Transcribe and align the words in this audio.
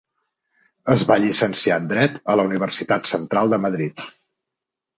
Es 0.93 1.03
va 1.09 1.17
llicenciar 1.25 1.77
en 1.81 1.85
Dret 1.93 2.17
a 2.35 2.39
la 2.41 2.47
Universitat 2.51 3.13
Central 3.13 3.55
de 3.55 3.63
Madrid. 3.69 4.07